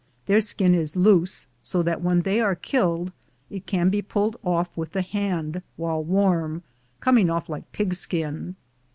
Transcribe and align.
Their 0.25 0.41
skin 0.41 0.73
is 0.73 0.95
loose, 0.95 1.45
so 1.61 1.83
that 1.83 2.01
when 2.01 2.21
they 2.21 2.41
are 2.41 2.55
killed 2.55 3.11
it 3.51 3.67
can 3.67 3.89
be 3.91 4.01
pulled 4.01 4.35
off 4.43 4.75
with 4.75 4.93
the 4.93 5.03
hand 5.03 5.61
while 5.77 6.03
warm, 6.03 6.63
coming 6.99 7.29
off 7.29 7.47
like 7.49 7.71
pigskin. 7.71 8.55